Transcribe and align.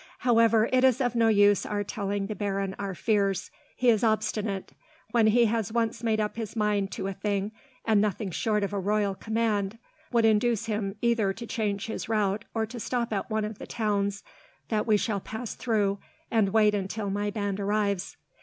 "However, 0.17 0.67
it 0.73 0.83
is 0.83 0.99
of 0.99 1.13
no 1.13 1.27
use 1.27 1.63
our 1.63 1.83
telling 1.83 2.25
the 2.25 2.33
baron 2.33 2.75
our 2.79 2.95
fears. 2.95 3.51
He 3.75 3.89
is 3.89 4.03
obstinate, 4.03 4.71
when 5.11 5.27
he 5.27 5.45
has 5.45 5.71
once 5.71 6.01
made 6.01 6.19
up 6.19 6.37
his 6.37 6.55
mind 6.55 6.89
to 6.93 7.05
a 7.05 7.13
thing, 7.13 7.51
and 7.85 8.01
nothing 8.01 8.31
short 8.31 8.63
of 8.63 8.73
a 8.73 8.79
royal 8.79 9.13
command 9.13 9.77
would 10.11 10.25
induce 10.25 10.65
him 10.65 10.95
either 11.03 11.33
to 11.33 11.45
change 11.45 11.85
his 11.85 12.09
route, 12.09 12.45
or 12.55 12.65
to 12.65 12.79
stop 12.79 13.13
at 13.13 13.29
one 13.29 13.45
of 13.45 13.59
the 13.59 13.67
towns 13.67 14.23
that 14.69 14.87
we 14.87 14.97
shall 14.97 15.19
pass 15.19 15.53
through, 15.53 15.99
and 16.31 16.49
wait 16.49 16.73
until 16.73 17.11
my 17.11 17.29
band 17.29 17.59
arrives. 17.59 18.17